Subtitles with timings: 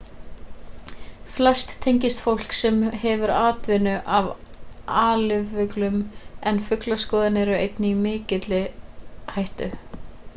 [1.33, 4.31] flest tengist fólki sem hefur atvinnu af
[5.01, 5.99] alifuglum
[6.53, 8.63] en fuglaskoðarar eru einnig í ákveðinni
[9.37, 9.69] hættu